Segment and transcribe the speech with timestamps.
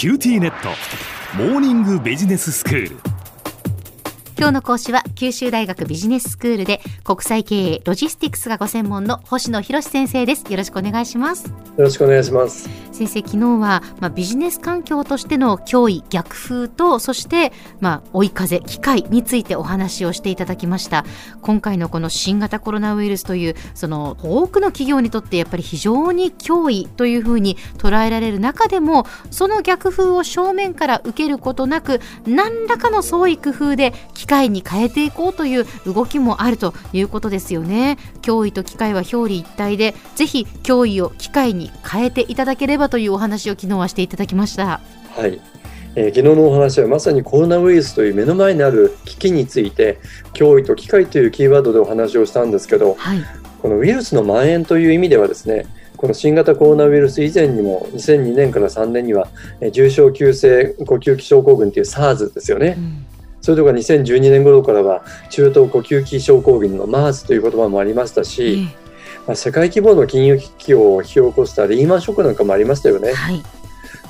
[0.00, 0.70] QTnet。
[1.36, 3.09] モーニングビジネススクール。
[4.40, 10.50] 今日の講師は九州大学ビジネススクールで国際経営ロジスティクスがご専門の星野博先生です。
[10.50, 11.48] よろしくお願いします。
[11.48, 12.70] よろしくお願いします。
[12.90, 21.04] 先生昨日は、まあ、ビジネス環境としての脅威逆風とそして、まあ、追い風機会についてお話をしていただきました。
[21.42, 37.98] 今回のこの新型コロナウイルスというその多くの企業にとってやっぱり非常に脅威というふうに捉えられる中でもその逆風を正面から受けることなく何らかの創意工夫で機械に変えていこうという動きもあるということですよね。
[38.22, 44.80] 脅威と機械は表裏一体でぜひ脅威を機械に変えていただければというお話を昨日はしていただきました。
[45.16, 45.40] はい。
[45.96, 49.98] えー、昨日のお話はまさにコロナウイルスという目の前にある危機について
[50.34, 53.18] 脅威と機械というキーワードでお話をしたんですけど、はい、
[53.60, 55.66] このウイルスの蔓延という意味ではですね
[55.96, 59.26] この新型コロナウイルス以前にも2002年から3年には
[59.72, 63.09] 重症急性呼吸器症候群という SARS ですよね、うん
[63.40, 68.68] それとか2012年頃からは中東呼吸器症候群の MERS という言葉もありましたし、
[69.26, 73.12] まあ、世界規模の金融危機を引き起こしたリーマンショックなんかもありましたよね。
[73.12, 73.42] はい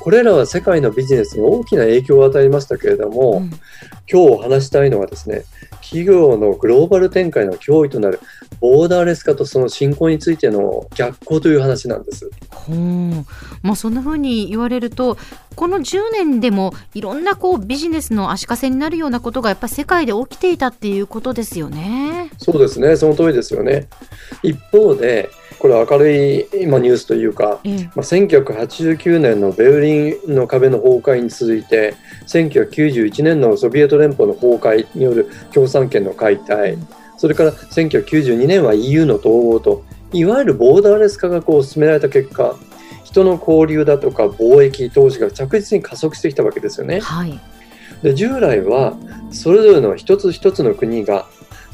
[0.00, 3.60] これらは世界のビジネスに大きな影響を与えましたけれども、うん、今
[4.08, 5.44] 日お話したいのはですね
[5.82, 8.20] 企業のグローバル展開の脅威となる
[8.60, 12.30] ボーダーレス化とその進行についての逆行という話なんです。
[12.68, 13.26] うん
[13.62, 15.16] まあ、そんなふうに言われると
[15.54, 22.30] この10年でもいろんなこうビジネスの足かせになるようなことがやっぱり世界で起きていたっていうことですよね。
[22.38, 23.88] そうですねその通りですよね。
[24.42, 31.94] 一方でこれ明るい今ニュースというか、まあ、1989年のベルリンの壁の崩壊に続いて
[32.26, 36.78] 1991年のソビエト連邦の崩壊による共産権の解体、
[37.16, 42.56] それから1992年は EU の統合といわゆるボーダーレス化がこう進められた結果
[43.04, 47.00] 人の交流だとか貿易投資が着実に加速してきたわけですよね。
[47.00, 47.40] はい、
[48.02, 48.96] で従来は
[49.30, 51.26] それぞれの一つ一つの国が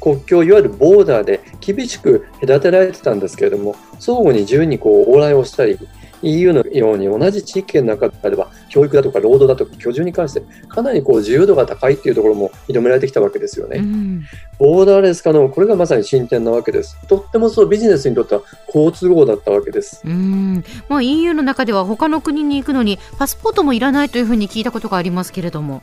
[0.00, 5.78] 国境いわゆるボーダーで厳しく隔てられてたんですけれども相互に自由にこう往来をしたり
[6.22, 13.78] EU のように同じ地域の中であれば教育だとか労働だとか居住に関してかなりこう自由度が高いっていうところも認められてきたわけですよね。
[13.78, 14.24] うん、
[14.58, 16.98] ボーダーレス化のこれがまさに進展なわけです。
[17.06, 20.02] とってもそうビジネスにとっては好都合だったわけです。
[20.04, 25.82] うんまあ、EU の中では他の国に行くのにパスポートもいらないというふうに聞いたことがありますけれども。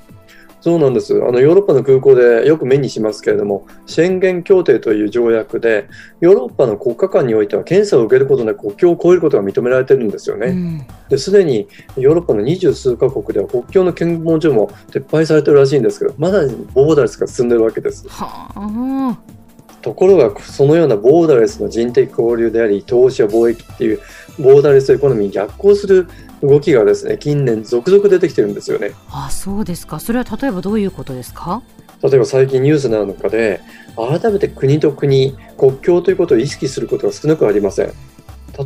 [0.60, 1.14] そうなんです。
[1.14, 5.88] あのヨーロッパの空港でよく目にしますけれども、宣言協定という条約で、
[6.20, 10.88] ヨーロッパの国家間においては検査を受けることなく国境を越えることが認められてるんですよね。
[11.10, 16.42] ですでにヨーロッパの二十数カ国では国境の検問所も撤廃されてるらしいんですけど、まだ
[16.74, 18.08] ボーダレスが進んでるわけです。
[18.10, 19.38] はあ
[19.82, 24.02] ところがそのようなボーダレスの人的交流であり投資や貿易っていう
[24.40, 26.08] ボーダレスエコノミーに逆行する
[26.42, 28.92] 動きがですね近年続々出てきてるんですよね。
[29.10, 31.62] あそうですかそれは例えばどういうことですか？
[32.04, 33.60] 例えば最近ニュースなんかで
[33.96, 37.94] 改めて国と国国境ということを意識することが少なくありません。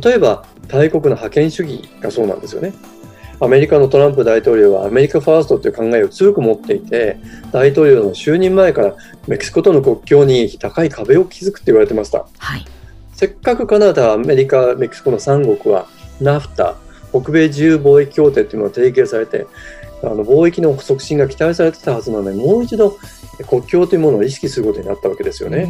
[0.02, 2.72] 例えば大国の覇権主義がそうなんですよね。
[3.40, 7.18] アメリカのトランプ大統領はアメリカファーストという考えを強く持っていて
[7.50, 8.94] 大統領の就任前から
[9.26, 12.64] メキシコとの国境に高い壁を築くって言われてました、はい、
[13.22, 15.86] せっかくカナダアメリカメキシコの3国は
[16.20, 16.74] ナフタ
[17.10, 19.46] 北米自由貿易協定というのが提携されて
[20.02, 22.98] あの貿易の促進が期待されてたはずなのでもう一度
[23.48, 25.68] 国境というものを意識することになったわけですよね。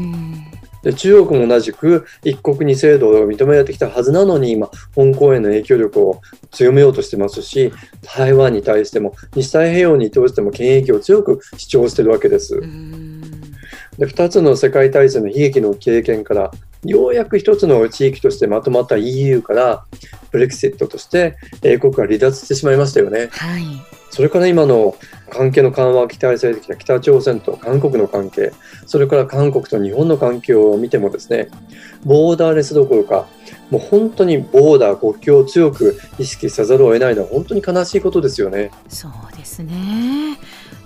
[0.82, 7.70] で中国も同じく一国二制度を認められてきたはずなのに今香港への影響力を強めようとしてますし
[8.16, 12.58] 台湾に対しても西太平洋に通しても権益を強く主張しているわけです。
[13.98, 16.50] で2つの世界大戦の悲劇の経験から
[16.84, 19.84] ようやく一つの地域としてまとまった EU から
[20.30, 23.28] ブレクシットとして英国が離脱してしまいましたよね。
[23.32, 23.64] はい、
[24.10, 24.96] それから今の
[25.30, 28.52] 関係の緩和が期待されてきた北朝鮮と韓国の関係、
[28.86, 31.48] それから韓国と日本の関係を見てもですね、
[32.04, 33.26] ボーダーレスどころか、
[33.70, 38.70] もう本当にボーダー、国境を強く意識せざるを得ないのは本当に悲しいことですよね。
[38.88, 40.36] そうですね。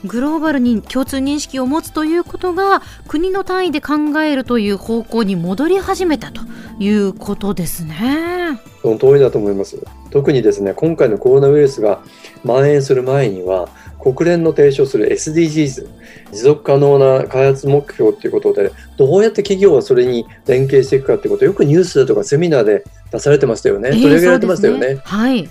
[0.05, 6.43] グローバルに共通認識を持つということが国の単位で考えるという方向に戻り始めたと
[6.79, 8.61] いうことですね。
[8.83, 9.83] その通りだと思います。
[10.11, 12.01] 特にですね、今回のコロナウイルスが
[12.43, 15.89] 蔓延する前には、国連の提唱する SDGs、
[16.31, 23.91] 持続可能な開発目標ということで、どうやって企業はそれに連携していくかということをよくニュースだとかセミナーで出されてましたよね。
[23.91, 24.95] 取り上げられてましたよね。
[24.95, 25.49] ねはい。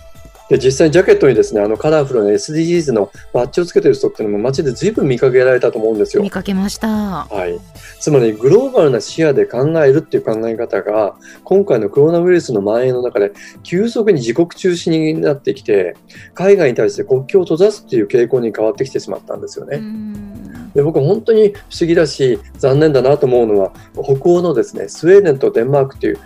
[0.50, 6.22] で実際にジャケットにですねあのカラフルな SDGs のバッジをつけてる人っていうのも街で随分見かけられたと思うんですよ。
[6.22, 6.88] 見かけました。
[6.88, 7.60] はい、
[8.00, 13.32] つまりグローバルな視野で考えるっていう考え方が今回のコロナウイルスの蔓延の中で
[13.64, 15.96] 急速に自国中心になってきて
[16.34, 19.82] 海外に対して国境を閉ざすっていう傾向に変わってきてしまったんですよね。
[20.76, 26.20] で僕本当に不思議だし残念だなと思うのは北欧のですねスウェーデンとデンマークという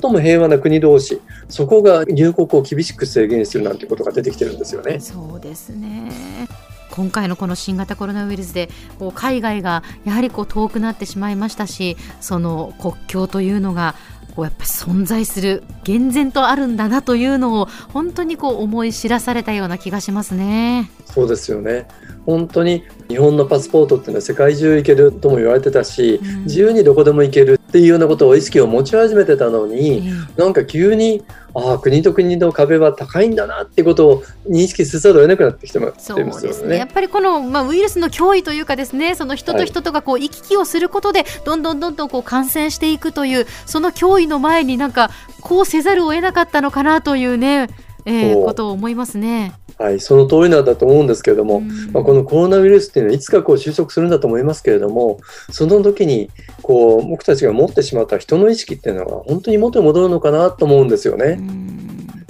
[0.00, 5.00] 最も平和な国同士そこが入国を厳しく制限するなんてことが出てきてるんですよね。
[5.00, 6.48] そうですね
[6.90, 13.94] 今回のこの新型コロナウイルスでこう海外がやはりこう遠くなってしまいましたしその国境というのが
[14.30, 20.90] こうやっぱり存在する厳然とあるんだなというのを本当にこう思い知らされたような気がしますね。
[21.06, 21.88] そうですよね
[22.24, 31.22] 本当に日本のパスポートっていうのは世界中行けるとも言われてたし、うん、自由にどこでも行けるっていうようなことを意識を持ち始めてたのに、うん、なんか急に
[31.54, 36.32] ああ国と国の壁は高いんだなってことを認識せざるを得なくなってきてますよね。
[36.32, 36.76] そうですね。
[36.76, 47.68] やっぱりこの、まあ、ウイルスの脅威というかですねその人と人とがこう行き来をすることで、どんどんどんどんこう感染していくというその脅威の前になんかこうせざるを得なかったのかなというね、
[48.04, 49.52] えー、ことを思いますね。
[49.78, 55.20] はい、その通りなんだと思うんですけれども、うん、まあ、このコロナウイルスっていうのはいつかこう収束するんだと思いますけれども、
[55.50, 56.30] その時に
[56.62, 61.36] こう僕たちが持ってしまった人の意識っていうのは本当に元に戻るのかなと思うんですよね。
[61.38, 61.80] うん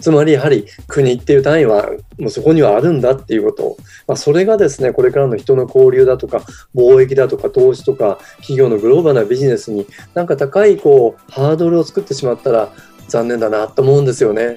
[0.01, 3.77] つまりやはり国っていう単位はもうそこにはあるんだっていうこと、
[4.07, 6.43] まあ、それがですねこれからの人の交流だとか
[6.75, 12.73] 貿易だとか投資とか企業のグローバルなビジネスになんか高いこうハードルを作ってしまったら
[13.09, 14.57] 残念だなと思うんですよね。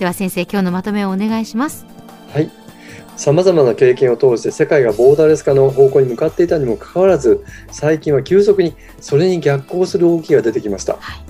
[0.00, 1.84] では先生今日のまとめをお願いします。
[2.32, 2.50] はい。
[3.18, 11.20] さまざまな経験を通して世界がボーダーレス化の方向に向かっていたにもかかわらず最近は急速にそれに逆行する動きが出てきました、はい、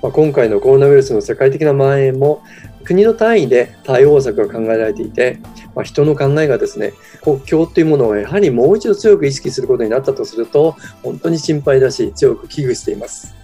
[0.00, 2.42] まあ、今回のコロナウイルスの世界的な蔓延も
[2.84, 5.38] 国の単位で対応策が考えられていて、
[5.74, 13.35] まあ、人の考えがですね国境というものをやはりもう一度強く意識することになったとすると本当に心配だし強く危惧しています。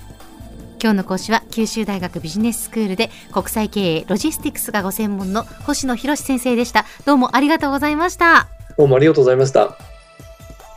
[0.83, 6.87] 今日の講師は九州大学ビジネススクールで国際経営ロジスティクスがご専門の星野博先生でした。
[7.05, 8.49] どうもありがとうございました。
[8.77, 9.79] どうもありがとうございました。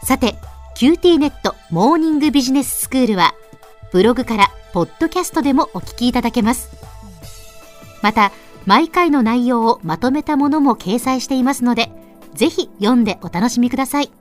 [0.04, 0.36] さて
[0.76, 3.34] QT ネットモーニングビジネススクールは
[3.92, 6.70] ブログからポッドキャストでもお聞きいただけます。
[8.04, 8.32] また
[8.68, 11.90] 毎回の内容をまとめたものも掲載していますので
[12.36, 14.12] ぜひ読んでお楽しみください。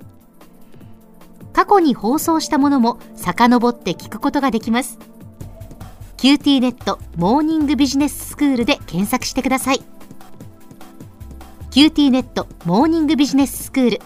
[1.53, 4.99] 過去に放送したものも遡って聞くことができます
[6.25, 9.83] QT ネットモーニングビジネススクールで検索してください
[11.71, 14.01] QT ネットモーニングビジネススクール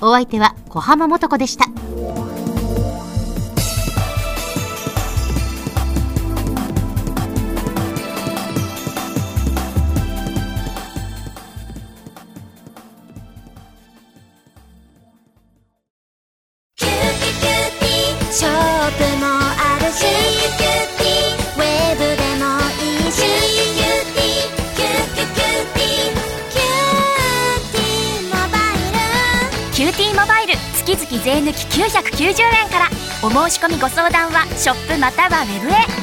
[0.00, 1.66] お相手は小浜もとこでした。
[31.20, 32.88] 税抜き990円から。
[33.22, 35.99] お申し込みご相談はショップまたはウェブへ。